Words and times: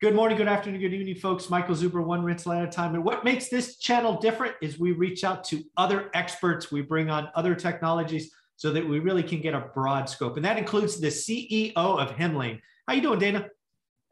Good 0.00 0.14
morning, 0.14 0.38
good 0.38 0.46
afternoon, 0.46 0.80
good 0.80 0.94
evening, 0.94 1.16
folks. 1.16 1.50
Michael 1.50 1.74
Zuber, 1.74 2.04
one 2.04 2.22
rental 2.22 2.52
at 2.52 2.62
a 2.62 2.68
time. 2.68 2.94
And 2.94 3.04
what 3.04 3.24
makes 3.24 3.48
this 3.48 3.78
channel 3.78 4.16
different 4.16 4.54
is 4.62 4.78
we 4.78 4.92
reach 4.92 5.24
out 5.24 5.42
to 5.46 5.64
other 5.76 6.08
experts. 6.14 6.70
We 6.70 6.82
bring 6.82 7.10
on 7.10 7.28
other 7.34 7.56
technologies 7.56 8.30
so 8.54 8.70
that 8.70 8.88
we 8.88 9.00
really 9.00 9.24
can 9.24 9.40
get 9.40 9.54
a 9.54 9.70
broad 9.74 10.08
scope. 10.08 10.36
And 10.36 10.44
that 10.44 10.56
includes 10.56 11.00
the 11.00 11.08
CEO 11.08 11.72
of 11.74 12.12
Hemlane. 12.12 12.60
How 12.86 12.94
you 12.94 13.02
doing, 13.02 13.18
Dana? 13.18 13.48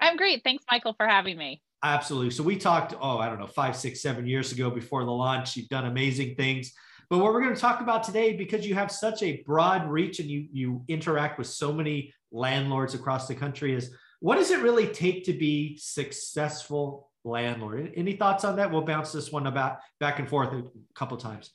I'm 0.00 0.16
great. 0.16 0.42
Thanks, 0.42 0.64
Michael, 0.68 0.94
for 0.94 1.06
having 1.06 1.38
me. 1.38 1.62
Absolutely. 1.84 2.32
So 2.32 2.42
we 2.42 2.56
talked, 2.56 2.94
oh, 3.00 3.18
I 3.18 3.28
don't 3.28 3.38
know, 3.38 3.46
five, 3.46 3.76
six, 3.76 4.02
seven 4.02 4.26
years 4.26 4.50
ago 4.50 4.70
before 4.70 5.04
the 5.04 5.12
launch. 5.12 5.56
You've 5.56 5.68
done 5.68 5.86
amazing 5.86 6.34
things. 6.34 6.72
But 7.08 7.18
what 7.18 7.32
we're 7.32 7.42
going 7.42 7.54
to 7.54 7.60
talk 7.60 7.80
about 7.80 8.02
today, 8.02 8.32
because 8.32 8.66
you 8.66 8.74
have 8.74 8.90
such 8.90 9.22
a 9.22 9.40
broad 9.46 9.88
reach 9.88 10.18
and 10.18 10.28
you 10.28 10.48
you 10.50 10.84
interact 10.88 11.38
with 11.38 11.46
so 11.46 11.72
many 11.72 12.12
landlords 12.32 12.94
across 12.94 13.28
the 13.28 13.36
country, 13.36 13.72
is 13.72 13.94
what 14.20 14.36
does 14.36 14.50
it 14.50 14.60
really 14.60 14.88
take 14.88 15.24
to 15.24 15.32
be 15.32 15.76
successful 15.78 17.10
landlord? 17.24 17.92
Any 17.96 18.14
thoughts 18.14 18.44
on 18.44 18.56
that? 18.56 18.70
We'll 18.70 18.82
bounce 18.82 19.12
this 19.12 19.30
one 19.32 19.46
about 19.46 19.78
back 20.00 20.18
and 20.18 20.28
forth 20.28 20.52
a 20.52 20.62
couple 20.94 21.16
times. 21.16 21.50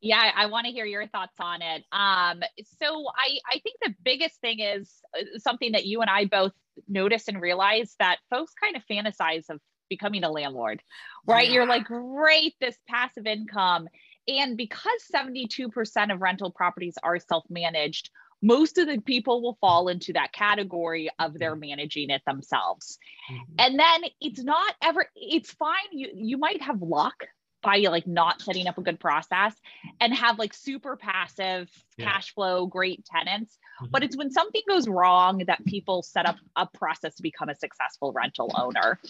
Yeah, 0.00 0.30
I 0.36 0.46
want 0.46 0.66
to 0.66 0.72
hear 0.72 0.84
your 0.84 1.06
thoughts 1.06 1.34
on 1.40 1.62
it. 1.62 1.82
Um, 1.90 2.42
so 2.80 3.06
I, 3.16 3.38
I 3.50 3.58
think 3.60 3.76
the 3.82 3.94
biggest 4.04 4.40
thing 4.40 4.60
is 4.60 4.92
uh, 5.18 5.38
something 5.38 5.72
that 5.72 5.86
you 5.86 6.00
and 6.00 6.10
I 6.10 6.26
both 6.26 6.52
notice 6.86 7.28
and 7.28 7.40
realize 7.40 7.94
that 7.98 8.18
folks 8.30 8.52
kind 8.62 8.76
of 8.76 8.82
fantasize 8.90 9.48
of 9.48 9.60
becoming 9.88 10.24
a 10.24 10.30
landlord, 10.30 10.82
right? 11.26 11.48
Yeah. 11.48 11.54
You're 11.54 11.66
like, 11.66 11.84
great, 11.84 12.54
this 12.60 12.76
passive 12.88 13.26
income. 13.26 13.88
And 14.28 14.56
because 14.56 15.02
72% 15.14 16.12
of 16.12 16.20
rental 16.20 16.50
properties 16.50 16.94
are 17.02 17.18
self 17.18 17.44
managed, 17.48 18.10
most 18.42 18.78
of 18.78 18.86
the 18.86 19.00
people 19.00 19.42
will 19.42 19.58
fall 19.60 19.88
into 19.88 20.12
that 20.12 20.32
category 20.32 21.10
of 21.18 21.38
they're 21.38 21.52
mm-hmm. 21.52 21.60
managing 21.60 22.10
it 22.10 22.22
themselves. 22.26 22.98
Mm-hmm. 23.30 23.54
And 23.58 23.78
then 23.78 24.10
it's 24.20 24.42
not 24.42 24.74
ever, 24.82 25.06
it's 25.14 25.50
fine. 25.52 25.76
You, 25.92 26.10
you 26.14 26.38
might 26.38 26.62
have 26.62 26.82
luck 26.82 27.24
by 27.62 27.78
like 27.78 28.06
not 28.06 28.40
setting 28.40 28.68
up 28.68 28.78
a 28.78 28.82
good 28.82 29.00
process 29.00 29.54
and 30.00 30.14
have 30.14 30.38
like 30.38 30.54
super 30.54 30.96
passive 30.96 31.68
yeah. 31.96 32.04
cash 32.04 32.32
flow, 32.32 32.66
great 32.66 33.04
tenants. 33.04 33.58
Mm-hmm. 33.82 33.90
But 33.90 34.04
it's 34.04 34.16
when 34.16 34.30
something 34.30 34.62
goes 34.68 34.86
wrong 34.86 35.42
that 35.46 35.64
people 35.64 36.02
set 36.02 36.26
up 36.26 36.36
a 36.54 36.66
process 36.66 37.16
to 37.16 37.22
become 37.22 37.48
a 37.48 37.56
successful 37.56 38.12
rental 38.12 38.52
owner. 38.56 39.00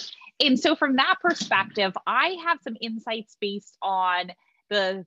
And 0.40 0.58
so, 0.58 0.74
from 0.74 0.96
that 0.96 1.16
perspective, 1.20 1.92
I 2.06 2.36
have 2.46 2.58
some 2.62 2.76
insights 2.80 3.36
based 3.40 3.76
on 3.82 4.32
the 4.70 5.04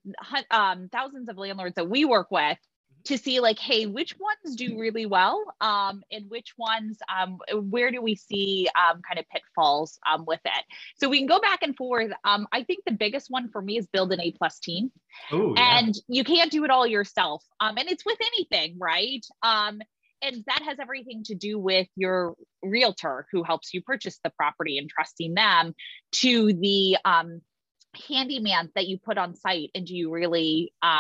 um, 0.52 0.90
thousands 0.92 1.30
of 1.30 1.38
landlords 1.38 1.76
that 1.76 1.90
we 1.90 2.06
work 2.06 2.32
with 2.32 2.58
to 3.06 3.18
see 3.18 3.40
like 3.40 3.60
hey 3.60 3.86
which 3.86 4.16
ones 4.20 4.56
do 4.56 4.78
really 4.78 5.06
well 5.06 5.44
um, 5.62 6.04
and 6.12 6.30
which 6.30 6.54
ones 6.58 6.98
um, 7.14 7.40
where 7.70 7.92
do 7.92 8.02
we 8.02 8.16
see 8.16 8.68
um, 8.78 9.02
kind 9.02 9.20
of 9.20 9.26
pitfalls 9.30 10.00
um, 10.10 10.26
with 10.26 10.42
it. 10.46 10.64
So 10.98 11.10
we 11.10 11.20
can 11.20 11.28
go 11.28 11.40
back 11.40 11.62
and 11.62 11.76
forth. 11.76 12.12
Um, 12.24 12.48
i 12.52 12.64
think 12.64 12.84
the 12.86 12.94
biggest 12.94 13.28
one 13.30 13.50
for 13.50 13.62
me 13.62 13.78
is 13.78 13.88
build 13.88 14.12
an 14.12 14.22
a 14.22 14.32
plus 14.32 14.60
team. 14.60 14.92
Ooh, 15.34 15.54
yeah. 15.56 15.80
and 15.80 15.96
you 16.08 16.24
can't 16.24 16.52
do 16.52 16.64
it 16.64 16.72
all 16.72 16.88
yourself. 16.88 17.44
Um, 17.60 17.78
and 17.78 17.90
it's 17.90 18.06
with 18.06 18.20
anything 18.22 18.78
right? 18.80 19.26
Um, 19.44 19.82
and 20.22 20.44
that 20.48 20.64
has 20.64 20.78
everything 20.82 21.24
to 21.26 21.36
do 21.36 21.58
with 21.58 21.88
your 21.96 22.36
realtor 22.62 23.26
who 23.32 23.44
helps 23.44 23.74
you 23.74 23.82
purchase 23.82 24.20
the 24.24 24.30
property 24.32 24.78
and 24.78 24.90
trusting 24.90 25.34
them 25.34 25.74
to 26.12 26.54
the 26.54 26.98
um, 27.06 27.42
handyman 28.08 28.70
that 28.76 28.88
you 28.88 28.98
put 28.98 29.18
on 29.18 29.36
site 29.36 29.72
and 29.74 29.86
do 29.86 29.96
you 29.96 30.12
really 30.12 30.74
um, 30.82 31.00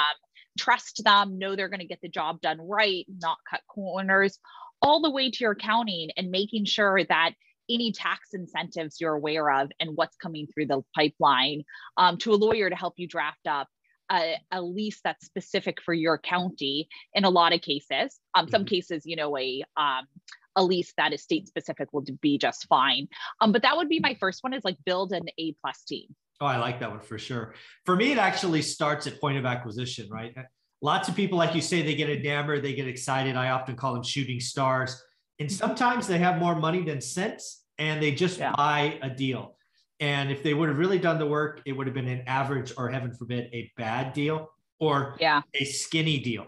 trust 0.60 1.04
them, 1.04 1.40
know 1.40 1.56
they're 1.56 1.70
going 1.70 1.80
to 1.80 1.86
get 1.86 2.02
the 2.02 2.10
job 2.10 2.42
done 2.42 2.60
right, 2.62 3.06
not 3.22 3.38
cut 3.50 3.62
corners, 3.68 4.38
all 4.82 5.02
the 5.02 5.10
way 5.10 5.32
to 5.32 5.38
your 5.42 5.52
accounting 5.52 6.10
and 6.18 6.32
making 6.32 6.66
sure 6.66 7.04
that 7.06 7.32
any 7.70 7.92
tax 7.92 8.34
incentives 8.34 9.00
you're 9.00 9.14
aware 9.14 9.50
of 9.52 9.72
and 9.80 9.92
what's 9.96 10.16
coming 10.18 10.48
through 10.48 10.66
the 10.66 10.82
pipeline 10.96 11.64
um, 11.98 12.18
to 12.18 12.32
a 12.32 12.36
lawyer 12.36 12.70
to 12.70 12.76
help 12.76 12.96
you 12.98 13.08
draft 13.08 13.46
up 13.48 13.68
a, 14.12 14.38
a, 14.52 14.62
lease 14.62 15.02
that's 15.04 15.26
specific 15.26 15.80
for 15.82 15.94
your 15.94 16.18
county 16.18 16.90
in 17.14 17.26
a 17.26 17.30
lot 17.30 17.54
of 17.54 17.62
cases. 17.62 18.20
Um, 18.34 18.46
mm-hmm. 18.46 18.52
Some 18.52 18.66
cases, 18.66 19.04
you 19.06 19.16
know, 19.16 19.38
a 19.38 19.64
um, 19.78 20.08
a 20.56 20.64
lease 20.64 20.94
that 20.98 21.14
is 21.14 21.22
state 21.22 21.48
specific 21.48 21.94
will 21.94 22.04
be 22.22 22.38
just 22.38 22.68
fine. 22.68 23.08
Um, 23.40 23.52
but 23.52 23.62
that 23.62 23.78
would 23.78 23.88
be 23.88 24.00
my 24.00 24.16
first 24.20 24.44
one 24.44 24.54
is 24.54 24.66
like 24.66 24.78
build 24.84 25.14
an 25.14 25.28
A 25.38 25.54
plus 25.62 25.84
team. 25.84 26.16
Oh, 26.42 26.46
I 26.46 26.58
like 26.58 26.80
that 26.80 26.90
one 26.90 27.02
for 27.02 27.18
sure. 27.18 27.54
For 27.86 27.96
me, 27.96 28.12
it 28.12 28.18
actually 28.18 28.62
starts 28.62 29.08
at 29.08 29.20
point 29.20 29.38
of 29.38 29.46
acquisition, 29.46 30.10
right? 30.10 30.34
Uh, 30.38 30.44
lots 30.82 31.10
of 31.10 31.16
people, 31.16 31.38
like 31.38 31.54
you 31.54 31.62
say, 31.62 31.82
they 31.82 31.96
get 31.96 32.10
enamored, 32.10 32.64
they 32.64 32.74
get 32.74 32.88
excited. 32.88 33.36
I 33.36 33.50
often 33.50 33.76
call 33.76 33.94
them 33.94 34.04
shooting 34.04 34.40
stars. 34.40 35.02
And 35.40 35.52
sometimes 35.52 36.08
they 36.08 36.18
have 36.20 36.40
more 36.40 36.56
money 36.56 36.82
than 36.82 37.02
sense 37.02 37.64
and 37.78 38.02
they 38.02 38.12
just 38.12 38.40
yeah. 38.40 38.54
buy 38.56 39.00
a 39.02 39.10
deal. 39.10 39.56
And 40.00 40.32
if 40.32 40.44
they 40.44 40.54
would 40.54 40.70
have 40.70 40.78
really 40.78 41.00
done 41.00 41.20
the 41.20 41.26
work, 41.26 41.62
it 41.66 41.74
would 41.74 41.88
have 41.88 41.94
been 41.94 42.08
an 42.08 42.24
average 42.26 42.72
or 42.78 42.90
heaven 42.90 43.14
forbid, 43.14 43.50
a 43.54 43.70
bad 43.76 44.14
deal 44.14 44.50
or 44.80 45.18
yeah. 45.20 45.42
a 45.54 45.66
skinny 45.66 46.20
deal. 46.20 46.46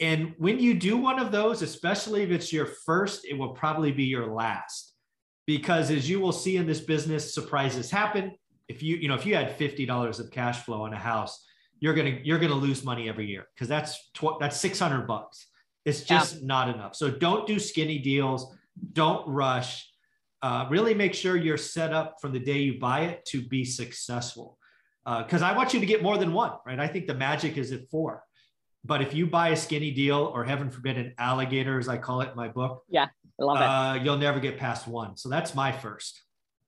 And 0.00 0.34
when 0.38 0.58
you 0.58 0.74
do 0.74 0.96
one 0.96 1.18
of 1.18 1.30
those, 1.32 1.62
especially 1.62 2.22
if 2.22 2.30
it's 2.30 2.52
your 2.52 2.66
first, 2.66 3.24
it 3.24 3.34
will 3.34 3.50
probably 3.50 3.92
be 3.92 4.04
your 4.04 4.26
last. 4.26 4.94
Because 5.46 5.90
as 5.90 6.08
you 6.08 6.20
will 6.20 6.32
see 6.32 6.56
in 6.56 6.66
this 6.66 6.80
business, 6.80 7.34
surprises 7.34 7.90
happen 7.90 8.32
if 8.68 8.82
you 8.82 8.96
you 8.96 9.08
know 9.08 9.14
if 9.14 9.26
you 9.26 9.34
had 9.34 9.56
fifty 9.56 9.86
dollars 9.86 10.20
of 10.20 10.30
cash 10.30 10.64
flow 10.64 10.82
on 10.82 10.92
a 10.92 10.98
house, 10.98 11.44
you're 11.80 11.94
gonna 11.94 12.18
you're 12.22 12.38
gonna 12.38 12.54
lose 12.54 12.84
money 12.84 13.08
every 13.08 13.26
year 13.26 13.46
because 13.54 13.68
that's 13.68 14.10
tw- 14.12 14.38
that's 14.38 14.56
six 14.58 14.78
hundred 14.78 15.06
bucks. 15.06 15.46
It's 15.84 16.02
just 16.02 16.36
yeah. 16.36 16.40
not 16.44 16.68
enough. 16.68 16.94
So 16.94 17.10
don't 17.10 17.46
do 17.46 17.58
skinny 17.58 17.98
deals. 17.98 18.54
Don't 18.92 19.26
rush. 19.26 19.90
Uh, 20.42 20.66
really 20.70 20.94
make 20.94 21.14
sure 21.14 21.36
you're 21.36 21.56
set 21.56 21.92
up 21.92 22.16
from 22.20 22.32
the 22.32 22.38
day 22.38 22.58
you 22.58 22.78
buy 22.78 23.00
it 23.06 23.24
to 23.26 23.42
be 23.42 23.64
successful. 23.64 24.58
Because 25.04 25.42
uh, 25.42 25.46
I 25.46 25.56
want 25.56 25.72
you 25.72 25.80
to 25.80 25.86
get 25.86 26.02
more 26.02 26.18
than 26.18 26.34
one, 26.34 26.52
right? 26.66 26.78
I 26.78 26.86
think 26.86 27.06
the 27.06 27.14
magic 27.14 27.56
is 27.56 27.72
at 27.72 27.88
four. 27.88 28.22
But 28.84 29.00
if 29.00 29.14
you 29.14 29.26
buy 29.26 29.48
a 29.48 29.56
skinny 29.56 29.90
deal, 29.90 30.30
or 30.34 30.44
heaven 30.44 30.70
forbid, 30.70 30.98
an 30.98 31.14
alligator, 31.18 31.78
as 31.78 31.88
I 31.88 31.96
call 31.96 32.20
it 32.20 32.30
in 32.30 32.36
my 32.36 32.48
book, 32.48 32.82
yeah, 32.88 33.06
I 33.40 33.44
love 33.44 33.56
it. 33.56 33.62
Uh, 33.62 34.04
you'll 34.04 34.18
never 34.18 34.38
get 34.38 34.58
past 34.58 34.86
one. 34.86 35.16
So 35.16 35.28
that's 35.28 35.54
my 35.54 35.72
first 35.72 36.20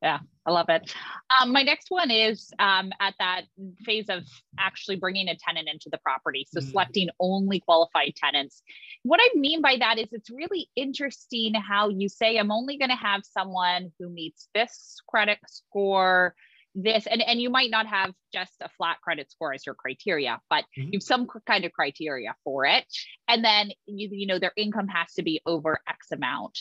yeah 0.02 0.18
i 0.46 0.50
love 0.50 0.68
it 0.68 0.94
um, 1.40 1.52
my 1.52 1.62
next 1.62 1.90
one 1.90 2.10
is 2.10 2.50
um, 2.58 2.90
at 3.00 3.14
that 3.18 3.42
phase 3.84 4.06
of 4.08 4.24
actually 4.58 4.96
bringing 4.96 5.28
a 5.28 5.36
tenant 5.36 5.68
into 5.68 5.88
the 5.90 5.98
property 5.98 6.46
so 6.50 6.60
mm. 6.60 6.70
selecting 6.70 7.08
only 7.18 7.60
qualified 7.60 8.14
tenants 8.16 8.62
what 9.02 9.20
i 9.22 9.28
mean 9.38 9.60
by 9.60 9.76
that 9.78 9.98
is 9.98 10.08
it's 10.12 10.30
really 10.30 10.68
interesting 10.76 11.54
how 11.54 11.88
you 11.88 12.08
say 12.08 12.36
i'm 12.36 12.50
only 12.50 12.76
going 12.76 12.90
to 12.90 12.96
have 12.96 13.22
someone 13.24 13.92
who 13.98 14.08
meets 14.08 14.48
this 14.54 14.96
credit 15.08 15.38
score 15.46 16.34
this 16.74 17.06
and, 17.06 17.22
and 17.22 17.40
you 17.40 17.50
might 17.50 17.70
not 17.70 17.86
have 17.86 18.12
just 18.32 18.52
a 18.60 18.68
flat 18.76 18.96
credit 19.02 19.30
score 19.30 19.52
as 19.52 19.66
your 19.66 19.74
criteria 19.74 20.40
but 20.48 20.64
mm-hmm. 20.78 20.90
you 20.92 20.96
have 20.98 21.02
some 21.02 21.26
kind 21.46 21.64
of 21.64 21.72
criteria 21.72 22.34
for 22.44 22.64
it 22.64 22.84
and 23.28 23.44
then 23.44 23.70
you, 23.86 24.08
you 24.12 24.26
know 24.26 24.38
their 24.38 24.52
income 24.56 24.88
has 24.88 25.12
to 25.14 25.22
be 25.22 25.40
over 25.46 25.80
x 25.88 26.12
amount 26.12 26.58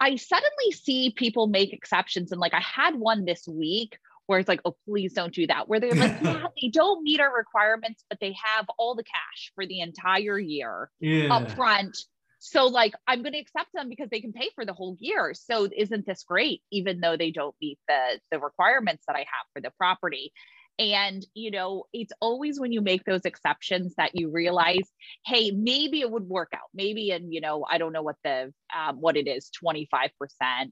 I 0.00 0.16
suddenly 0.16 0.72
see 0.72 1.10
people 1.10 1.46
make 1.46 1.72
exceptions. 1.72 2.32
And 2.32 2.40
like 2.40 2.54
I 2.54 2.60
had 2.60 2.96
one 2.96 3.24
this 3.24 3.46
week 3.46 3.98
where 4.26 4.38
it's 4.38 4.48
like, 4.48 4.62
oh, 4.64 4.76
please 4.86 5.12
don't 5.12 5.34
do 5.34 5.46
that. 5.48 5.68
Where 5.68 5.80
they're 5.80 5.94
like, 5.94 6.18
yeah, 6.22 6.46
they 6.60 6.68
don't 6.68 7.02
meet 7.02 7.20
our 7.20 7.36
requirements, 7.36 8.04
but 8.08 8.18
they 8.20 8.34
have 8.56 8.66
all 8.78 8.94
the 8.94 9.04
cash 9.04 9.52
for 9.54 9.66
the 9.66 9.80
entire 9.80 10.38
year 10.38 10.90
yeah. 11.00 11.34
up 11.34 11.50
front. 11.50 11.98
So 12.38 12.66
like 12.66 12.94
I'm 13.06 13.22
going 13.22 13.34
to 13.34 13.38
accept 13.38 13.68
them 13.74 13.90
because 13.90 14.08
they 14.08 14.20
can 14.20 14.32
pay 14.32 14.48
for 14.54 14.64
the 14.64 14.72
whole 14.72 14.96
year. 14.98 15.34
So 15.34 15.68
isn't 15.76 16.06
this 16.06 16.22
great? 16.22 16.62
Even 16.70 17.00
though 17.00 17.16
they 17.16 17.30
don't 17.30 17.54
meet 17.60 17.78
the 17.86 18.20
the 18.30 18.38
requirements 18.38 19.04
that 19.06 19.16
I 19.16 19.20
have 19.20 19.46
for 19.52 19.60
the 19.60 19.72
property. 19.76 20.32
And, 20.80 21.26
you 21.34 21.50
know, 21.50 21.84
it's 21.92 22.12
always 22.22 22.58
when 22.58 22.72
you 22.72 22.80
make 22.80 23.04
those 23.04 23.26
exceptions 23.26 23.94
that 23.98 24.12
you 24.14 24.30
realize, 24.30 24.88
hey, 25.26 25.50
maybe 25.50 26.00
it 26.00 26.10
would 26.10 26.26
work 26.26 26.52
out. 26.54 26.70
Maybe, 26.72 27.10
and, 27.10 27.30
you 27.30 27.42
know, 27.42 27.66
I 27.68 27.76
don't 27.76 27.92
know 27.92 28.02
what 28.02 28.16
the, 28.24 28.50
um, 28.74 28.96
what 28.96 29.18
it 29.18 29.28
is, 29.28 29.50
25%, 29.62 30.08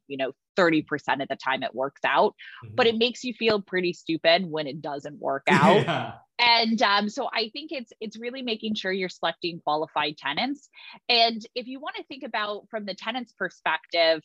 you 0.06 0.16
know, 0.16 0.32
30% 0.56 0.87
of 1.22 1.28
the 1.28 1.37
time 1.37 1.62
it 1.62 1.75
works 1.75 2.00
out, 2.06 2.34
mm-hmm. 2.64 2.75
but 2.75 2.87
it 2.87 2.96
makes 2.96 3.22
you 3.22 3.34
feel 3.34 3.60
pretty 3.60 3.93
stupid 3.93 4.46
when 4.50 4.66
it 4.66 4.81
doesn't 4.81 5.20
work 5.20 5.44
out. 5.50 5.82
yeah. 5.82 6.12
And 6.38 6.81
um, 6.81 7.10
so 7.10 7.28
I 7.31 7.50
think 7.52 7.72
it's 7.72 7.93
it's 8.00 8.19
really 8.19 8.43
making 8.43 8.76
sure 8.76 8.93
you're 8.93 9.08
selecting 9.08 9.58
qualified 9.58 10.16
tenants. 10.16 10.69
And 11.08 11.44
if 11.56 11.66
you 11.66 11.81
want 11.81 11.96
to 11.96 12.05
think 12.05 12.22
about 12.22 12.69
from 12.70 12.84
the 12.84 12.94
tenant's 12.94 13.32
perspective, 13.32 14.22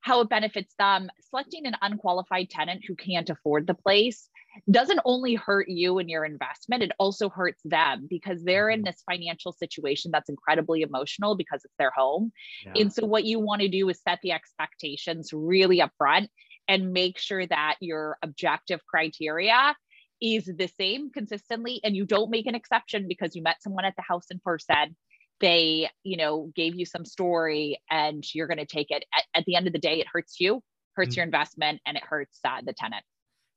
how 0.00 0.22
it 0.22 0.28
benefits 0.28 0.74
them, 0.76 1.08
selecting 1.30 1.66
an 1.66 1.76
unqualified 1.80 2.50
tenant 2.50 2.82
who 2.86 2.96
can't 2.96 3.30
afford 3.30 3.68
the 3.68 3.74
place 3.74 4.28
doesn't 4.70 5.00
only 5.04 5.34
hurt 5.34 5.68
you 5.68 5.98
and 5.98 6.08
your 6.08 6.24
investment, 6.24 6.82
it 6.82 6.92
also 6.98 7.28
hurts 7.28 7.60
them 7.64 8.06
because 8.08 8.42
they're 8.42 8.70
in 8.70 8.80
mm-hmm. 8.80 8.86
this 8.86 9.02
financial 9.10 9.52
situation 9.52 10.10
that's 10.10 10.28
incredibly 10.28 10.82
emotional 10.82 11.36
because 11.36 11.64
it's 11.64 11.74
their 11.78 11.90
home. 11.90 12.32
Yeah. 12.64 12.72
And 12.76 12.92
so, 12.92 13.06
what 13.06 13.24
you 13.24 13.40
want 13.40 13.62
to 13.62 13.68
do 13.68 13.88
is 13.88 14.00
set 14.02 14.20
the 14.22 14.32
expectations 14.32 15.30
really 15.32 15.80
upfront 15.80 16.28
and 16.68 16.92
make 16.92 17.18
sure 17.18 17.46
that 17.46 17.76
your 17.80 18.18
objective 18.22 18.80
criteria 18.86 19.76
is 20.20 20.46
the 20.46 20.68
same 20.78 21.10
consistently 21.10 21.80
and 21.84 21.94
you 21.94 22.06
don't 22.06 22.30
make 22.30 22.46
an 22.46 22.54
exception 22.54 23.06
because 23.06 23.36
you 23.36 23.42
met 23.42 23.62
someone 23.62 23.84
at 23.84 23.94
the 23.96 24.02
house 24.02 24.24
in 24.30 24.38
person 24.38 24.96
they 25.40 25.90
you 26.04 26.16
know 26.16 26.50
gave 26.56 26.74
you 26.74 26.86
some 26.86 27.04
story 27.04 27.78
and 27.90 28.24
you're 28.34 28.46
going 28.46 28.56
to 28.56 28.64
take 28.64 28.90
it 28.90 29.04
at, 29.14 29.24
at, 29.34 29.44
the 29.44 29.54
end 29.54 29.66
of 29.66 29.74
the 29.74 29.78
day 29.78 30.00
it 30.00 30.06
hurts 30.10 30.40
you 30.40 30.62
hurts 30.96 31.10
mm-hmm. 31.10 31.18
your 31.18 31.24
investment 31.24 31.80
and 31.86 31.96
it 31.96 32.02
hurts 32.02 32.40
uh, 32.44 32.60
the 32.64 32.72
tenant. 32.72 33.04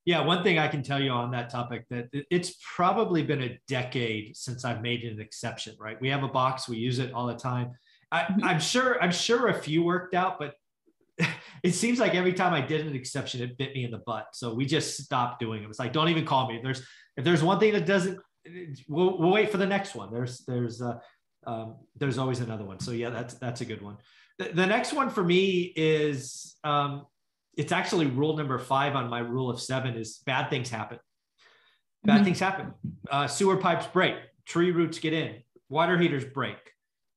Yeah, 0.06 0.22
one 0.22 0.44
thing 0.44 0.58
I 0.58 0.68
can 0.68 0.82
tell 0.82 1.02
you 1.02 1.12
on 1.12 1.32
that 1.32 1.50
topic 1.50 1.86
that 1.90 2.10
it's 2.32 2.56
probably 2.76 3.22
been 3.22 3.44
a 3.44 3.60
decade 3.68 4.36
since 4.36 4.66
I've 4.66 4.82
made 4.82 5.04
an 5.04 5.20
exception. 5.20 5.76
Right, 5.80 6.00
we 6.02 6.10
have 6.10 6.24
a 6.24 6.28
box, 6.28 6.68
we 6.68 6.78
use 6.78 7.00
it 7.00 7.14
all 7.14 7.28
the 7.28 7.36
time. 7.36 7.72
I, 8.12 8.22
mm-hmm. 8.24 8.60
sure 8.60 9.02
I'm 9.02 9.12
sure 9.12 9.48
a 9.48 9.54
few 9.54 9.84
worked 9.84 10.16
out, 10.16 10.40
but 10.40 10.56
it 11.64 11.74
seems 11.74 12.00
like 12.00 12.16
every 12.16 12.34
time 12.34 12.54
I 12.54 12.62
did 12.62 12.88
an 12.88 12.96
exception, 12.96 13.42
it 13.42 13.58
bit 13.58 13.74
me 13.74 13.84
in 13.84 13.92
the 13.92 14.00
butt. 14.00 14.28
So 14.34 14.54
we 14.54 14.66
just 14.66 14.98
stopped 14.98 15.40
doing 15.40 15.64
it. 15.64 15.70
It's 15.70 15.80
like 15.80 15.94
don't 15.94 16.10
even 16.10 16.26
call 16.26 16.48
me. 16.48 16.58
If 16.58 16.64
there's 16.64 16.82
if 17.18 17.24
there's 17.24 17.44
one 17.44 17.60
thing 17.60 17.74
that 17.74 17.86
doesn't, 17.86 18.20
we'll, 18.88 19.18
we'll 19.18 19.32
wait 19.32 19.52
for 19.52 19.58
the 19.58 19.68
next 19.68 19.96
one. 19.96 20.12
There's 20.12 20.40
there's 20.48 20.82
uh, 20.82 21.00
um, 21.46 21.76
there's 21.98 22.18
always 22.18 22.40
another 22.40 22.64
one. 22.64 22.80
So 22.80 22.92
yeah, 22.92 23.10
that's 23.10 23.36
that's 23.36 23.62
a 23.62 23.66
good 23.66 23.82
one. 23.82 23.98
The, 24.38 24.50
the 24.54 24.66
next 24.66 24.94
one 24.94 25.10
for 25.10 25.24
me 25.24 25.74
is 25.76 26.56
um, 26.64 27.06
it's 27.60 27.74
actually 27.74 28.06
rule 28.06 28.38
number 28.38 28.58
five 28.58 28.96
on 28.96 29.10
my 29.10 29.20
rule 29.20 29.50
of 29.50 29.60
seven 29.60 29.96
is 29.96 30.22
bad 30.26 30.50
things 30.50 30.70
happen. 30.70 30.98
Bad 32.06 32.16
mm-hmm. 32.16 32.24
things 32.24 32.40
happen. 32.40 32.74
Uh, 33.12 33.28
sewer 33.28 33.58
pipes 33.58 33.86
break, 33.88 34.16
tree 34.46 34.72
roots 34.72 34.98
get 34.98 35.12
in, 35.12 35.44
water 35.68 35.98
heaters 35.98 36.24
break, 36.24 36.56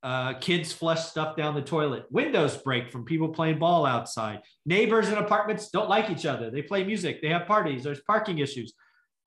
uh, 0.03 0.35
kids 0.35 0.73
flush 0.73 1.05
stuff 1.05 1.37
down 1.37 1.55
the 1.55 1.63
toilet, 1.63 2.07
windows 2.11 2.57
break 2.57 2.91
from 2.91 3.05
people 3.05 3.29
playing 3.29 3.61
ball 3.61 3.87
outside, 3.87 4.41
neighbors 4.67 5.09
in 5.09 5.15
apartments 5.15 5.71
don't 5.71 5.89
like 5.89 6.11
each 6.11 6.27
other. 6.27 6.51
They 6.51 6.63
play 6.63 6.83
music, 6.83 7.23
they 7.23 7.29
have 7.29 7.47
parties, 7.47 7.85
there's 7.85 8.01
parking 8.01 8.41
issues. 8.41 8.75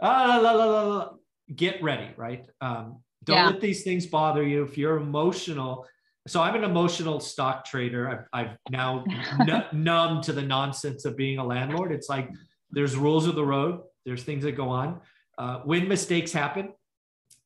Ah, 0.01 0.37
la, 0.43 0.51
la, 0.51 0.65
la, 0.65 1.09
Get 1.55 1.81
ready, 1.81 2.09
right? 2.17 2.45
Um, 2.59 2.99
don't 3.23 3.37
yeah. 3.37 3.49
let 3.51 3.61
these 3.61 3.83
things 3.85 4.05
bother 4.05 4.43
you. 4.43 4.65
If 4.65 4.77
you're 4.77 4.97
emotional, 4.97 5.87
so 6.27 6.41
I'm 6.41 6.55
an 6.55 6.63
emotional 6.63 7.19
stock 7.19 7.65
trader. 7.65 8.27
I've, 8.33 8.47
I've 8.47 8.57
now 8.69 9.03
n- 9.39 9.65
numb 9.73 10.21
to 10.23 10.33
the 10.33 10.41
nonsense 10.41 11.05
of 11.05 11.15
being 11.15 11.37
a 11.37 11.45
landlord. 11.45 11.91
It's 11.91 12.09
like 12.09 12.29
there's 12.71 12.95
rules 12.97 13.27
of 13.27 13.35
the 13.35 13.45
road. 13.45 13.81
There's 14.05 14.23
things 14.23 14.43
that 14.43 14.53
go 14.53 14.69
on. 14.69 15.01
Uh, 15.37 15.59
when 15.65 15.87
mistakes 15.87 16.31
happen, 16.31 16.73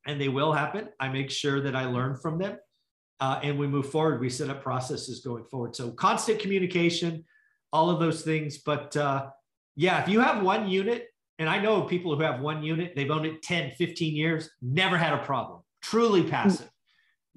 and 0.07 0.19
they 0.19 0.29
will 0.29 0.53
happen, 0.53 0.87
I 0.99 1.09
make 1.09 1.29
sure 1.29 1.61
that 1.61 1.75
I 1.75 1.85
learn 1.85 2.15
from 2.15 2.37
them, 2.37 2.57
uh, 3.19 3.39
and 3.43 3.59
we 3.59 3.67
move 3.67 3.89
forward. 3.89 4.21
We 4.21 4.29
set 4.29 4.49
up 4.49 4.63
processes 4.63 5.19
going 5.19 5.43
forward. 5.43 5.75
So 5.75 5.91
constant 5.91 6.39
communication, 6.39 7.25
all 7.73 7.89
of 7.89 7.99
those 7.99 8.21
things. 8.21 8.59
But 8.59 8.95
uh, 8.95 9.27
yeah, 9.75 10.01
if 10.01 10.07
you 10.07 10.21
have 10.21 10.41
one 10.41 10.69
unit, 10.69 11.07
and 11.37 11.49
I 11.49 11.61
know 11.61 11.83
people 11.83 12.15
who 12.15 12.21
have 12.21 12.39
one 12.39 12.63
unit, 12.63 12.93
they've 12.95 13.11
owned 13.11 13.25
it 13.25 13.41
10, 13.41 13.71
15 13.71 14.15
years, 14.15 14.49
never 14.61 14.97
had 14.97 15.13
a 15.13 15.23
problem. 15.23 15.61
Truly 15.81 16.23
passive 16.23 16.69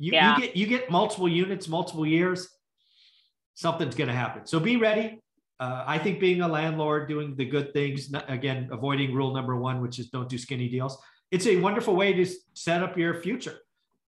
you, 0.02 0.12
yeah. 0.12 0.34
you 0.34 0.43
get 0.43 0.56
you 0.56 0.66
get 0.66 0.90
multiple 0.90 1.28
units, 1.28 1.69
multiple 1.69 2.04
years, 2.04 2.49
something's 3.54 3.94
going 3.94 4.08
to 4.08 4.14
happen. 4.14 4.46
So 4.46 4.58
be 4.58 4.76
ready. 4.76 5.20
Uh, 5.60 5.84
I 5.87 5.99
think 5.99 6.19
being 6.19 6.40
a 6.40 6.49
landlord, 6.49 7.08
doing 7.08 7.37
the 7.37 7.44
good 7.44 7.72
things, 7.72 8.12
again, 8.26 8.69
avoiding 8.72 9.14
rule 9.14 9.32
number 9.32 9.54
one, 9.54 9.81
which 9.81 10.00
is 10.00 10.08
don't 10.08 10.28
do 10.28 10.38
skinny 10.38 10.69
deals. 10.69 11.00
It's 11.31 11.46
a 11.46 11.56
wonderful 11.56 11.94
way 11.94 12.12
to 12.14 12.26
set 12.52 12.82
up 12.82 12.99
your 12.99 13.14
future. 13.22 13.56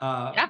Uh, 0.01 0.31
yeah. 0.34 0.50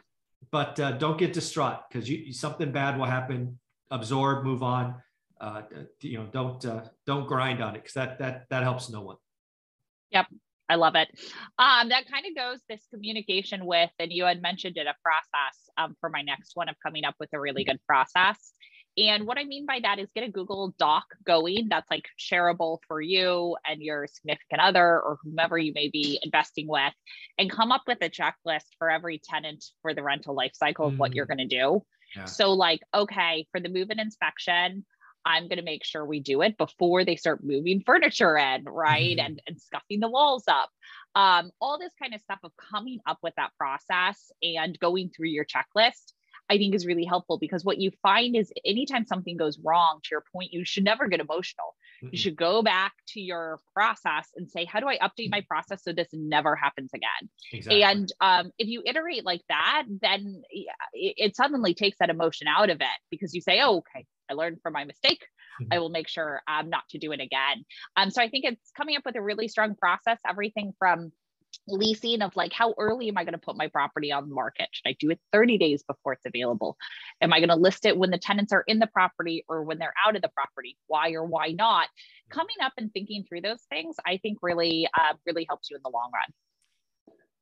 But 0.50 0.80
uh, 0.80 0.92
don't 0.94 1.18
get 1.18 1.34
distraught 1.34 1.80
because 1.92 2.10
something 2.40 2.72
bad 2.72 2.98
will 2.98 3.06
happen. 3.06 3.60
Absorb, 3.92 4.46
move 4.46 4.64
on. 4.64 4.96
Uh, 5.42 5.64
you 6.00 6.20
know, 6.20 6.28
don't 6.32 6.64
uh, 6.66 6.84
don't 7.06 7.28
grind 7.28 7.62
on 7.62 7.76
it 7.76 7.80
because 7.80 7.96
that 7.96 8.20
that 8.20 8.46
that 8.50 8.64
helps 8.64 8.90
no 8.90 9.02
one. 9.02 9.18
Yep, 10.12 10.28
I 10.70 10.76
love 10.76 10.96
it. 10.96 11.10
Um, 11.60 11.90
that 11.90 12.10
kind 12.10 12.26
of 12.26 12.36
goes 12.36 12.60
this 12.70 12.86
communication 12.94 13.66
with, 13.66 13.92
and 14.00 14.12
you 14.12 14.26
had 14.26 14.42
mentioned 14.42 14.78
it, 14.78 14.88
a 14.88 14.96
process 15.04 15.70
um, 15.78 15.96
for 16.00 16.10
my 16.10 16.22
next 16.22 16.52
one 16.56 16.70
of 16.70 16.76
coming 16.84 17.04
up 17.06 17.16
with 17.20 17.30
a 17.34 17.40
really 17.40 17.64
good 17.64 17.80
process. 17.88 18.54
And 18.96 19.26
what 19.26 19.40
I 19.40 19.44
mean 19.44 19.66
by 19.66 19.80
that 19.82 19.98
is 19.98 20.10
get 20.14 20.24
a 20.24 20.32
Google 20.32 20.74
Doc 20.78 21.04
going 21.26 21.68
that's 21.70 21.90
like 21.90 22.06
shareable 22.20 22.78
for 22.88 23.02
you 23.02 23.58
and 23.68 23.82
your 23.82 24.06
significant 24.08 24.62
other 24.62 25.02
or 25.02 25.18
whomever 25.24 25.58
you 25.58 25.74
may 25.74 25.90
be 25.90 26.20
investing 26.22 26.68
with, 26.68 26.94
and 27.38 27.50
come 27.50 27.72
up 27.72 27.84
with 27.88 27.98
a 28.02 28.10
checklist 28.10 28.68
for 28.78 28.92
every 28.92 29.20
tenant 29.24 29.66
for 29.82 29.94
the 29.94 30.04
rental 30.04 30.36
life 30.36 30.52
cycle 30.54 30.88
of 30.88 31.00
what 31.00 31.16
you're 31.16 31.26
mm. 31.26 31.36
going 31.36 31.50
to 31.50 31.58
do. 31.58 31.82
Yeah. 32.16 32.26
So, 32.26 32.52
like, 32.52 32.82
okay, 32.94 33.48
for 33.52 33.60
the 33.60 33.70
move 33.70 33.90
in 33.90 34.00
inspection, 34.00 34.86
I'm 35.26 35.48
going 35.48 35.58
to 35.58 35.64
make 35.64 35.84
sure 35.84 36.06
we 36.06 36.20
do 36.20 36.42
it 36.42 36.58
before 36.58 37.06
they 37.06 37.16
start 37.16 37.44
moving 37.44 37.82
furniture 37.86 38.38
in, 38.38 38.66
right? 38.66 39.18
Mm-hmm. 39.18 39.26
And, 39.26 39.42
and 39.48 39.62
scuffing 39.62 40.00
the 40.00 40.10
walls 40.10 40.46
up. 40.48 40.70
Um, 41.16 41.52
all 41.62 41.78
this 41.78 41.94
kind 42.02 42.14
of 42.14 42.22
stuff 42.22 42.40
of 42.44 42.52
coming 42.58 43.00
up 43.08 43.20
with 43.22 43.34
that 43.38 43.52
process 43.58 44.32
and 44.42 44.78
going 44.80 45.12
through 45.16 45.30
your 45.30 45.46
checklist 45.46 46.14
I 46.50 46.58
think 46.58 46.76
is 46.76 46.86
really 46.86 47.06
helpful 47.06 47.38
because 47.38 47.64
what 47.64 47.80
you 47.80 47.92
find 48.02 48.36
is 48.36 48.52
anytime 48.66 49.06
something 49.06 49.38
goes 49.38 49.58
wrong, 49.64 50.00
to 50.04 50.10
your 50.12 50.24
point, 50.34 50.52
you 50.52 50.66
should 50.66 50.84
never 50.84 51.08
get 51.08 51.20
emotional. 51.20 51.76
Mm-hmm. 52.04 52.10
You 52.12 52.18
should 52.18 52.36
go 52.36 52.62
back 52.62 52.94
to 53.10 53.22
your 53.22 53.60
process 53.74 54.30
and 54.36 54.50
say, 54.50 54.66
how 54.66 54.80
do 54.80 54.88
I 54.88 54.98
update 54.98 55.32
my 55.32 55.42
process 55.48 55.84
so 55.84 55.94
this 55.94 56.10
never 56.12 56.56
happens 56.56 56.92
again? 56.94 57.30
Exactly. 57.54 57.84
And 57.84 58.12
um, 58.20 58.52
if 58.58 58.68
you 58.68 58.84
iterate 58.86 59.26
like 59.26 59.42
that, 59.48 59.84
then 60.02 60.44
it, 60.50 60.68
it 60.94 61.36
suddenly 61.36 61.74
takes 61.74 61.98
that 62.00 62.10
emotion 62.10 62.48
out 62.48 62.70
of 62.70 62.82
it 62.82 63.00
because 63.10 63.34
you 63.34 63.42
say, 63.42 63.62
oh, 63.62 63.78
okay, 63.78 64.06
I 64.30 64.34
learned 64.34 64.60
from 64.62 64.74
my 64.74 64.84
mistake. 64.86 65.26
Mm-hmm. 65.62 65.74
I 65.74 65.80
will 65.80 65.90
make 65.90 66.08
sure 66.08 66.42
um, 66.48 66.70
not 66.70 66.84
to 66.90 66.98
do 66.98 67.12
it 67.12 67.20
again. 67.20 67.66
Um, 67.96 68.10
so 68.10 68.22
I 68.22 68.30
think 68.30 68.46
it's 68.46 68.72
coming 68.76 68.96
up 68.96 69.04
with 69.06 69.16
a 69.16 69.22
really 69.22 69.48
strong 69.48 69.76
process, 69.76 70.20
everything 70.28 70.74
from 70.80 71.12
leasing 71.68 72.22
of 72.22 72.36
like 72.36 72.52
how 72.52 72.74
early 72.78 73.08
am 73.08 73.18
i 73.18 73.24
going 73.24 73.34
to 73.34 73.40
put 73.40 73.56
my 73.56 73.68
property 73.68 74.12
on 74.12 74.28
the 74.28 74.36
market 74.36 74.68
should 74.72 74.90
i 74.90 74.96
do 75.00 75.10
it 75.10 75.20
30 75.32 75.58
days 75.58 75.84
before 75.84 76.14
it's 76.14 76.26
available 76.26 76.78
am 77.22 77.32
i 77.32 77.40
going 77.40 77.50
to 77.50 77.56
list 77.56 77.86
it 77.86 77.98
when 77.98 78.10
the 78.10 78.18
tenants 78.18 78.52
are 78.52 78.64
in 78.68 78.80
the 78.80 78.88
property 78.88 79.46
or 79.48 79.64
when 79.64 79.78
they're 79.78 79.94
out 80.06 80.16
of 80.16 80.22
the 80.22 80.30
property 80.30 80.78
why 80.88 81.12
or 81.12 81.24
why 81.24 81.52
not 81.52 81.88
coming 82.30 82.56
up 82.62 82.74
and 82.78 82.92
thinking 82.92 83.24
through 83.28 83.42
those 83.42 83.62
things 83.70 83.96
i 84.06 84.18
think 84.18 84.40
really 84.42 84.88
uh, 85.00 85.14
really 85.26 85.46
helps 85.48 85.70
you 85.70 85.78
in 85.78 85.82
the 85.84 85.92
long 85.92 86.10
run 86.14 86.34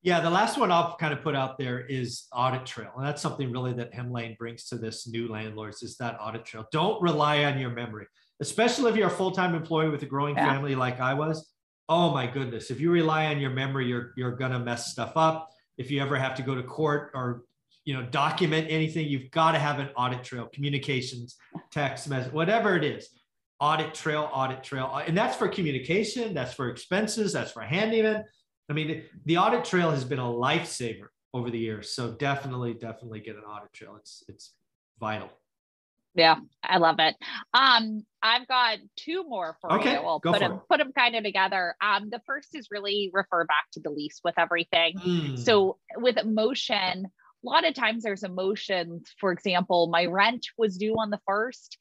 yeah 0.04 0.20
the 0.20 0.30
last 0.30 0.58
one 0.58 0.72
i'll 0.72 0.96
kind 0.98 1.14
of 1.14 1.22
put 1.22 1.36
out 1.36 1.58
there 1.58 1.86
is 1.86 2.28
audit 2.34 2.66
trail 2.66 2.92
and 2.98 3.06
that's 3.06 3.22
something 3.22 3.52
really 3.52 3.74
that 3.74 3.94
hemlane 3.94 4.38
brings 4.38 4.66
to 4.66 4.76
this 4.76 5.08
new 5.08 5.28
landlords 5.28 5.84
is 5.84 5.98
that 5.98 6.18
audit 6.20 6.46
trail 6.46 6.66
don't 6.72 7.02
rely 7.02 7.44
on 7.46 7.60
your 7.60 7.70
memory 7.70 8.06
especially 8.40 8.90
if 8.90 8.96
you're 8.96 9.08
a 9.08 9.12
full-time 9.12 9.54
employee 9.54 9.90
with 9.90 10.02
a 10.04 10.06
growing 10.06 10.36
yeah. 10.36 10.52
family 10.52 10.76
like 10.76 11.00
i 11.00 11.14
was 11.14 11.52
oh 11.92 12.10
my 12.10 12.26
goodness, 12.26 12.72
if 12.72 12.80
you 12.80 12.90
rely 12.90 13.26
on 13.26 13.40
your 13.40 13.50
memory, 13.50 13.86
you're 13.86 14.14
you're 14.16 14.32
gonna 14.32 14.58
mess 14.58 14.92
stuff 14.92 15.12
up. 15.18 15.50
If 15.78 15.92
you 15.92 16.02
ever 16.02 16.16
have 16.16 16.36
to 16.36 16.42
go 16.42 16.56
to 16.56 16.64
court 16.64 17.12
or 17.14 17.44
you 17.84 17.94
know 17.94 18.04
document 18.04 18.68
anything, 18.70 19.08
you've 19.08 19.30
got 19.32 19.52
to 19.52 19.60
have 19.60 19.80
an 19.80 19.90
audit 19.98 20.24
trail, 20.24 20.50
communications, 20.54 21.36
text 21.70 22.10
message, 22.10 22.32
whatever 22.32 22.78
it 22.78 22.86
is. 22.86 23.10
Audit 23.60 23.94
trail, 23.94 24.28
audit 24.34 24.64
trail, 24.64 24.90
uh, 24.92 25.04
and 25.06 25.16
that's 25.16 25.36
for 25.36 25.48
communication. 25.48 26.34
That's 26.34 26.54
for 26.54 26.70
expenses. 26.70 27.34
That's 27.34 27.52
for 27.52 27.62
handyman. 27.62 28.24
I 28.72 28.74
mean, 28.74 29.04
the 29.26 29.38
audit 29.38 29.66
trail 29.66 29.92
has 29.92 30.04
been 30.06 30.20
a 30.20 30.24
lifesaver 30.24 31.08
over 31.34 31.50
the 31.50 31.60
years. 31.60 31.92
So 31.92 32.12
definitely, 32.12 32.74
definitely 32.74 33.20
get 33.20 33.36
an 33.36 33.44
audit 33.44 33.74
trail. 33.74 33.96
It's 33.98 34.24
it's 34.28 34.54
vital. 35.00 35.30
Yeah, 36.14 36.36
I 36.62 36.78
love 36.78 36.98
it. 37.00 37.16
Um, 37.54 38.06
I've 38.22 38.46
got 38.48 38.80
two 38.98 39.24
more 39.24 39.56
for 39.62 39.72
okay, 39.74 39.94
you. 39.94 40.02
We'll 40.04 40.20
put 40.20 40.40
them 40.40 40.54
it. 40.54 40.60
put 40.70 40.80
them 40.80 40.92
kind 40.92 41.16
of 41.16 41.24
together. 41.24 41.76
Um, 41.82 42.10
the 42.10 42.22
first 42.26 42.50
is 42.54 42.68
really 42.70 43.10
refer 43.14 43.46
back 43.46 43.66
to 43.74 43.80
the 43.80 43.90
lease 43.90 44.20
with 44.24 44.36
everything. 44.38 44.98
Mm. 44.98 45.40
So 45.40 45.78
with 45.96 46.18
emotion, 46.18 47.06
a 47.06 47.50
lot 47.50 47.66
of 47.66 47.74
times 47.74 48.04
there's 48.04 48.24
emotions. 48.24 49.14
For 49.20 49.32
example, 49.32 49.88
my 49.88 50.06
rent 50.06 50.48
was 50.58 50.78
due 50.78 50.96
on 50.96 51.12
the 51.12 51.20
first. 51.26 51.78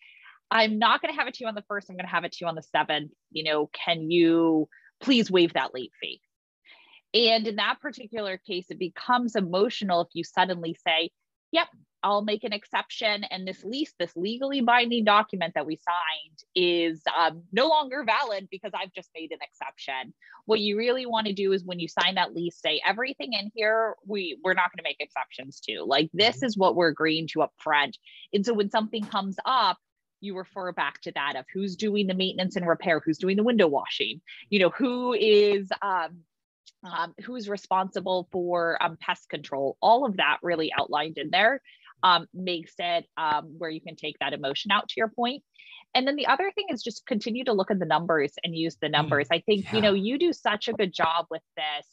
I'm 0.52 0.78
not 0.78 1.02
going 1.02 1.12
to 1.12 1.18
have 1.18 1.28
it 1.28 1.34
to 1.34 1.44
you 1.44 1.48
on 1.48 1.54
the 1.54 1.64
first. 1.68 1.90
I'm 1.90 1.96
going 1.96 2.06
to 2.06 2.10
have 2.10 2.24
it 2.24 2.32
to 2.32 2.38
you 2.40 2.46
on 2.46 2.54
the 2.54 2.62
seventh. 2.62 3.12
You 3.30 3.44
know, 3.44 3.70
can 3.72 4.10
you 4.10 4.68
please 5.00 5.30
waive 5.30 5.54
that 5.54 5.74
late 5.74 5.92
fee? 6.00 6.20
And 7.12 7.46
in 7.46 7.56
that 7.56 7.80
particular 7.80 8.38
case, 8.38 8.66
it 8.70 8.78
becomes 8.78 9.36
emotional 9.36 10.02
if 10.02 10.08
you 10.12 10.24
suddenly 10.24 10.76
say, 10.86 11.10
Yep, 11.52 11.66
I'll 12.02 12.22
make 12.22 12.44
an 12.44 12.52
exception. 12.52 13.24
And 13.24 13.46
this 13.46 13.64
lease, 13.64 13.92
this 13.98 14.12
legally 14.16 14.60
binding 14.60 15.04
document 15.04 15.54
that 15.54 15.66
we 15.66 15.76
signed, 15.76 16.38
is 16.54 17.02
um, 17.18 17.42
no 17.52 17.68
longer 17.68 18.04
valid 18.04 18.48
because 18.50 18.72
I've 18.74 18.92
just 18.92 19.10
made 19.14 19.32
an 19.32 19.38
exception. 19.42 20.14
What 20.46 20.60
you 20.60 20.78
really 20.78 21.06
want 21.06 21.26
to 21.26 21.32
do 21.32 21.52
is 21.52 21.64
when 21.64 21.78
you 21.78 21.88
sign 21.88 22.14
that 22.14 22.34
lease, 22.34 22.58
say 22.60 22.80
everything 22.86 23.32
in 23.32 23.50
here 23.54 23.94
we 24.06 24.38
we're 24.42 24.54
not 24.54 24.70
going 24.70 24.78
to 24.78 24.88
make 24.88 25.00
exceptions 25.00 25.60
to. 25.68 25.82
Like 25.82 26.10
this 26.12 26.36
mm-hmm. 26.36 26.46
is 26.46 26.56
what 26.56 26.76
we're 26.76 26.88
agreeing 26.88 27.28
to 27.28 27.42
up 27.42 27.52
front. 27.58 27.98
And 28.32 28.44
so 28.44 28.54
when 28.54 28.70
something 28.70 29.04
comes 29.04 29.36
up, 29.44 29.78
you 30.20 30.36
refer 30.36 30.72
back 30.72 31.00
to 31.02 31.12
that 31.12 31.36
of 31.36 31.46
who's 31.52 31.76
doing 31.76 32.06
the 32.06 32.14
maintenance 32.14 32.56
and 32.56 32.66
repair, 32.66 33.00
who's 33.00 33.18
doing 33.18 33.36
the 33.36 33.42
window 33.42 33.66
washing, 33.66 34.20
you 34.50 34.58
know, 34.58 34.70
who 34.70 35.14
is 35.14 35.70
um, 35.82 36.18
um, 36.84 37.14
who's 37.24 37.48
responsible 37.48 38.28
for 38.32 38.82
um, 38.82 38.96
pest 39.00 39.28
control, 39.28 39.76
all 39.82 40.06
of 40.06 40.16
that 40.16 40.38
really 40.42 40.72
outlined 40.78 41.18
in 41.18 41.30
there 41.30 41.60
um, 42.02 42.26
makes 42.32 42.72
it 42.78 43.06
um, 43.16 43.54
where 43.58 43.70
you 43.70 43.80
can 43.80 43.96
take 43.96 44.16
that 44.20 44.32
emotion 44.32 44.70
out 44.70 44.88
to 44.88 44.94
your 44.96 45.08
point. 45.08 45.42
And 45.94 46.06
then 46.06 46.16
the 46.16 46.26
other 46.26 46.52
thing 46.54 46.66
is 46.70 46.82
just 46.82 47.04
continue 47.06 47.44
to 47.44 47.52
look 47.52 47.70
at 47.70 47.78
the 47.78 47.86
numbers 47.86 48.32
and 48.44 48.56
use 48.56 48.76
the 48.80 48.86
mm, 48.86 48.92
numbers. 48.92 49.28
I 49.30 49.40
think, 49.40 49.64
yeah. 49.64 49.76
you 49.76 49.82
know, 49.82 49.92
you 49.92 50.18
do 50.18 50.32
such 50.32 50.68
a 50.68 50.72
good 50.72 50.94
job 50.94 51.26
with 51.30 51.42
this, 51.56 51.86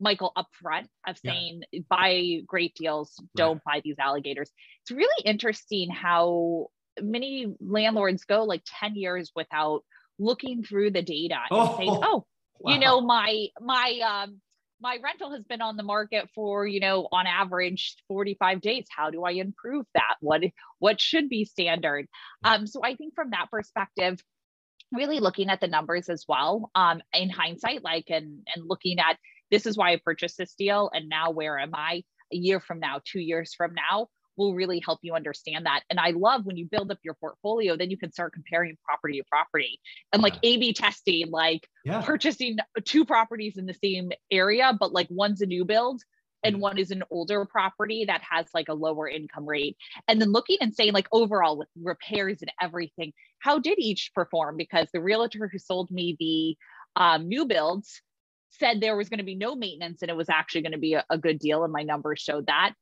Michael, 0.00 0.32
upfront 0.36 0.88
of 1.06 1.16
saying 1.24 1.62
yeah. 1.72 1.80
buy 1.88 2.40
great 2.46 2.74
deals, 2.74 3.14
don't 3.36 3.62
right. 3.66 3.76
buy 3.76 3.80
these 3.84 3.98
alligators. 3.98 4.50
It's 4.82 4.90
really 4.90 5.24
interesting 5.24 5.90
how 5.90 6.66
many 7.00 7.54
landlords 7.60 8.24
go 8.24 8.44
like 8.44 8.62
10 8.80 8.96
years 8.96 9.30
without 9.34 9.82
looking 10.18 10.62
through 10.62 10.90
the 10.90 11.02
data 11.02 11.36
and 11.50 11.60
oh, 11.60 11.76
saying, 11.78 11.90
oh, 12.02 12.26
wow. 12.60 12.72
you 12.72 12.78
know, 12.78 13.00
my 13.00 13.46
my 13.60 14.00
um 14.04 14.40
my 14.80 14.98
rental 15.02 15.30
has 15.32 15.42
been 15.44 15.62
on 15.62 15.76
the 15.76 15.82
market 15.82 16.28
for 16.34 16.66
you 16.66 16.80
know 16.80 17.08
on 17.12 17.26
average 17.26 17.96
45 18.08 18.60
days. 18.60 18.86
How 18.90 19.10
do 19.10 19.24
i 19.24 19.32
improve 19.32 19.86
that? 19.94 20.16
What 20.20 20.42
what 20.78 21.00
should 21.00 21.28
be 21.28 21.44
standard? 21.44 22.06
Um, 22.44 22.66
so 22.66 22.80
i 22.82 22.94
think 22.94 23.14
from 23.14 23.30
that 23.30 23.50
perspective 23.50 24.20
really 24.92 25.20
looking 25.20 25.50
at 25.50 25.60
the 25.60 25.68
numbers 25.68 26.08
as 26.08 26.24
well 26.28 26.70
um, 26.74 27.00
in 27.12 27.30
hindsight 27.30 27.82
like 27.82 28.06
and 28.08 28.46
and 28.54 28.64
looking 28.66 28.98
at 28.98 29.16
this 29.50 29.66
is 29.66 29.76
why 29.76 29.92
i 29.92 30.00
purchased 30.04 30.38
this 30.38 30.54
deal 30.54 30.90
and 30.92 31.08
now 31.08 31.30
where 31.30 31.58
am 31.58 31.72
i 31.74 32.02
a 32.32 32.36
year 32.36 32.60
from 32.60 32.80
now 32.80 33.00
two 33.04 33.20
years 33.20 33.54
from 33.54 33.74
now 33.74 34.08
will 34.36 34.54
really 34.54 34.80
help 34.84 34.98
you 35.02 35.14
understand 35.14 35.66
that. 35.66 35.82
And 35.90 35.98
I 35.98 36.10
love 36.10 36.44
when 36.44 36.56
you 36.56 36.66
build 36.66 36.90
up 36.90 36.98
your 37.02 37.14
portfolio, 37.14 37.76
then 37.76 37.90
you 37.90 37.96
can 37.96 38.12
start 38.12 38.32
comparing 38.32 38.76
property 38.84 39.18
to 39.18 39.24
property 39.30 39.80
and 40.12 40.22
like 40.22 40.34
yeah. 40.42 40.50
A 40.50 40.56
B 40.58 40.72
testing, 40.72 41.30
like 41.30 41.66
yeah. 41.84 42.02
purchasing 42.02 42.58
two 42.84 43.04
properties 43.04 43.56
in 43.56 43.66
the 43.66 43.74
same 43.74 44.10
area, 44.30 44.76
but 44.78 44.92
like 44.92 45.08
one's 45.10 45.40
a 45.40 45.46
new 45.46 45.64
build 45.64 46.02
and 46.44 46.56
mm. 46.56 46.60
one 46.60 46.78
is 46.78 46.90
an 46.90 47.02
older 47.10 47.44
property 47.44 48.04
that 48.06 48.22
has 48.30 48.46
like 48.54 48.68
a 48.68 48.74
lower 48.74 49.08
income 49.08 49.46
rate. 49.46 49.76
And 50.08 50.20
then 50.20 50.32
looking 50.32 50.58
and 50.60 50.74
saying, 50.74 50.92
like, 50.92 51.08
overall, 51.12 51.58
with 51.58 51.68
repairs 51.82 52.38
and 52.40 52.52
everything, 52.60 53.12
how 53.40 53.58
did 53.58 53.78
each 53.78 54.12
perform? 54.14 54.56
Because 54.56 54.88
the 54.92 55.00
realtor 55.00 55.48
who 55.50 55.58
sold 55.58 55.90
me 55.90 56.16
the 56.18 56.56
um, 57.00 57.28
new 57.28 57.46
builds 57.46 58.00
said 58.50 58.80
there 58.80 58.96
was 58.96 59.08
going 59.08 59.18
to 59.18 59.24
be 59.24 59.34
no 59.34 59.54
maintenance 59.54 60.02
and 60.02 60.10
it 60.10 60.16
was 60.16 60.28
actually 60.28 60.62
going 60.62 60.72
to 60.72 60.78
be 60.78 60.94
a, 60.94 61.04
a 61.10 61.18
good 61.18 61.38
deal. 61.38 61.64
And 61.64 61.72
my 61.72 61.82
numbers 61.82 62.20
showed 62.20 62.46
that 62.46 62.72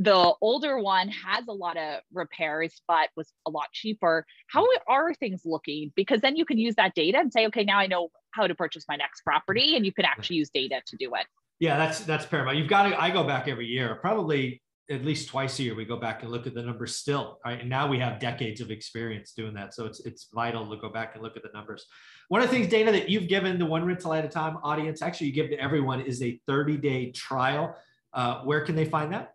the 0.00 0.32
older 0.40 0.78
one 0.78 1.08
has 1.10 1.46
a 1.46 1.52
lot 1.52 1.76
of 1.76 2.00
repairs 2.14 2.80
but 2.88 3.10
was 3.16 3.30
a 3.46 3.50
lot 3.50 3.66
cheaper. 3.72 4.24
How 4.48 4.66
are 4.88 5.12
things 5.12 5.42
looking? 5.44 5.92
Because 5.94 6.22
then 6.22 6.36
you 6.36 6.46
can 6.46 6.56
use 6.56 6.74
that 6.76 6.94
data 6.94 7.18
and 7.18 7.30
say 7.30 7.46
okay 7.48 7.64
now 7.64 7.78
i 7.78 7.86
know 7.86 8.08
how 8.30 8.46
to 8.46 8.54
purchase 8.54 8.84
my 8.88 8.96
next 8.96 9.20
property 9.22 9.76
and 9.76 9.84
you 9.84 9.92
can 9.92 10.06
actually 10.06 10.36
use 10.36 10.48
data 10.48 10.80
to 10.86 10.96
do 10.96 11.14
it. 11.14 11.26
Yeah 11.58 11.76
that's 11.76 12.00
that's 12.00 12.24
paramount. 12.24 12.56
You've 12.56 12.68
got 12.68 12.88
to 12.88 13.00
i 13.00 13.10
go 13.10 13.24
back 13.24 13.46
every 13.46 13.66
year 13.66 13.96
probably 14.00 14.62
at 14.90 15.04
least 15.04 15.28
twice 15.28 15.58
a 15.58 15.64
year 15.64 15.74
we 15.74 15.84
go 15.84 15.98
back 15.98 16.22
and 16.22 16.32
look 16.32 16.46
at 16.46 16.54
the 16.54 16.62
numbers 16.62 16.96
still 16.96 17.38
right? 17.44 17.60
And 17.60 17.68
now 17.68 17.86
we 17.86 17.98
have 17.98 18.18
decades 18.18 18.62
of 18.62 18.70
experience 18.70 19.34
doing 19.36 19.52
that 19.54 19.74
so 19.74 19.84
it's 19.84 20.00
it's 20.06 20.28
vital 20.32 20.66
to 20.70 20.76
go 20.78 20.88
back 20.88 21.14
and 21.14 21.22
look 21.22 21.36
at 21.36 21.42
the 21.42 21.50
numbers. 21.52 21.84
One 22.28 22.40
of 22.40 22.48
the 22.48 22.56
things 22.56 22.68
dana 22.68 22.90
that 22.92 23.10
you've 23.10 23.28
given 23.28 23.58
the 23.58 23.66
one 23.66 23.84
rental 23.84 24.14
at 24.14 24.24
a 24.24 24.28
time 24.28 24.56
audience 24.62 25.02
actually 25.02 25.26
you 25.26 25.34
give 25.34 25.50
to 25.50 25.60
everyone 25.60 26.00
is 26.00 26.22
a 26.22 26.40
30 26.46 26.78
day 26.78 27.10
trial. 27.10 27.76
Uh, 28.14 28.40
where 28.42 28.62
can 28.62 28.74
they 28.74 28.86
find 28.86 29.12
that 29.12 29.34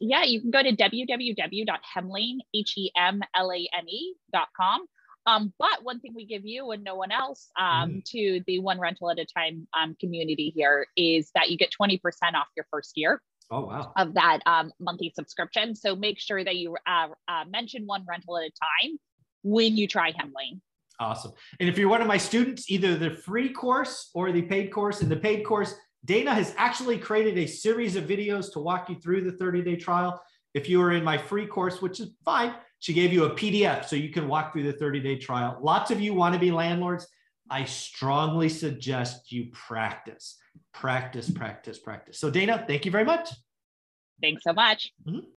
yeah, 0.00 0.24
you 0.24 0.40
can 0.40 0.50
go 0.50 0.62
to 0.62 0.72
www.hemlane, 0.72 2.38
H-E-M-L-A-N-E 2.54 4.14
dot 4.32 4.48
com. 4.56 4.86
Um, 5.26 5.52
but 5.58 5.82
one 5.82 5.98
thing 5.98 6.12
we 6.14 6.24
give 6.24 6.46
you 6.46 6.70
and 6.70 6.84
no 6.84 6.94
one 6.94 7.10
else 7.10 7.50
um, 7.58 7.90
mm. 7.90 8.04
to 8.12 8.42
the 8.46 8.60
one 8.60 8.78
rental 8.78 9.10
at 9.10 9.18
a 9.18 9.24
time 9.24 9.66
um, 9.76 9.96
community 9.98 10.52
here 10.54 10.86
is 10.96 11.30
that 11.34 11.50
you 11.50 11.56
get 11.56 11.70
20% 11.80 12.00
off 12.34 12.46
your 12.56 12.66
first 12.70 12.92
year. 12.94 13.20
Oh, 13.50 13.66
wow. 13.66 13.92
Of 13.96 14.14
that 14.14 14.40
um, 14.46 14.72
monthly 14.78 15.12
subscription. 15.14 15.74
So 15.74 15.96
make 15.96 16.20
sure 16.20 16.44
that 16.44 16.56
you 16.56 16.76
uh, 16.86 17.08
uh, 17.28 17.44
mention 17.48 17.86
one 17.86 18.04
rental 18.08 18.38
at 18.38 18.44
a 18.44 18.50
time 18.50 18.98
when 19.42 19.76
you 19.76 19.88
try 19.88 20.12
Hemlane. 20.12 20.60
Awesome. 20.98 21.32
And 21.60 21.68
if 21.68 21.76
you're 21.76 21.88
one 21.88 22.00
of 22.00 22.06
my 22.06 22.16
students, 22.16 22.70
either 22.70 22.96
the 22.96 23.10
free 23.10 23.50
course 23.50 24.10
or 24.14 24.32
the 24.32 24.42
paid 24.42 24.72
course, 24.72 25.02
in 25.02 25.08
the 25.08 25.16
paid 25.16 25.44
course, 25.44 25.74
Dana 26.06 26.32
has 26.32 26.54
actually 26.56 26.98
created 26.98 27.36
a 27.36 27.46
series 27.46 27.96
of 27.96 28.04
videos 28.04 28.52
to 28.52 28.60
walk 28.60 28.88
you 28.88 28.94
through 28.96 29.22
the 29.22 29.32
30 29.32 29.62
day 29.62 29.76
trial. 29.76 30.22
If 30.54 30.68
you 30.68 30.80
are 30.80 30.92
in 30.92 31.04
my 31.04 31.18
free 31.18 31.46
course, 31.46 31.82
which 31.82 32.00
is 32.00 32.10
fine, 32.24 32.54
she 32.78 32.94
gave 32.94 33.12
you 33.12 33.24
a 33.24 33.30
PDF 33.30 33.84
so 33.84 33.96
you 33.96 34.10
can 34.10 34.28
walk 34.28 34.52
through 34.52 34.62
the 34.62 34.72
30 34.72 35.00
day 35.00 35.16
trial. 35.16 35.58
Lots 35.60 35.90
of 35.90 36.00
you 36.00 36.14
want 36.14 36.34
to 36.34 36.40
be 36.40 36.50
landlords. 36.50 37.06
I 37.50 37.64
strongly 37.64 38.48
suggest 38.48 39.32
you 39.32 39.50
practice, 39.52 40.36
practice, 40.72 41.30
practice, 41.30 41.78
practice. 41.78 42.18
So, 42.18 42.30
Dana, 42.30 42.64
thank 42.66 42.84
you 42.84 42.90
very 42.90 43.04
much. 43.04 43.30
Thanks 44.20 44.42
so 44.44 44.52
much. 44.52 44.92
Mm-hmm. 45.06 45.26